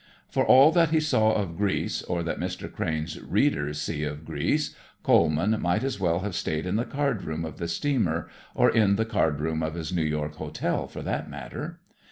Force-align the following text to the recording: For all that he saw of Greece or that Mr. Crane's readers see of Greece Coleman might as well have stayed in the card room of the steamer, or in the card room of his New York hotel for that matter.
For 0.31 0.43
all 0.43 0.71
that 0.71 0.89
he 0.89 0.99
saw 0.99 1.33
of 1.33 1.55
Greece 1.57 2.01
or 2.01 2.23
that 2.23 2.39
Mr. 2.39 2.73
Crane's 2.73 3.21
readers 3.21 3.79
see 3.79 4.03
of 4.03 4.25
Greece 4.25 4.75
Coleman 5.03 5.61
might 5.61 5.83
as 5.83 5.99
well 5.99 6.21
have 6.21 6.33
stayed 6.33 6.65
in 6.65 6.75
the 6.75 6.85
card 6.85 7.23
room 7.23 7.45
of 7.45 7.59
the 7.59 7.67
steamer, 7.67 8.27
or 8.55 8.67
in 8.71 8.95
the 8.95 9.05
card 9.05 9.39
room 9.39 9.61
of 9.61 9.75
his 9.75 9.93
New 9.93 10.01
York 10.01 10.37
hotel 10.37 10.87
for 10.87 11.03
that 11.03 11.29
matter. 11.29 11.81